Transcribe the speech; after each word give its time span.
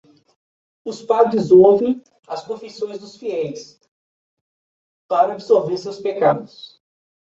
Os 0.83 0.99
padres 1.03 1.51
ouvem 1.51 2.01
as 2.27 2.43
confissões 2.43 2.99
dos 3.01 3.17
fiéis 3.17 3.79
para 5.07 5.33
absolver 5.33 5.77
seus 5.77 5.99
pecados. 5.99 6.81